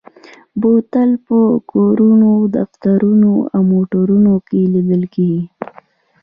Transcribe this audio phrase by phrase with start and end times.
[0.61, 1.37] بوتل په
[1.71, 5.43] کورونو، دفترونو او موټرو کې لیدل کېږي.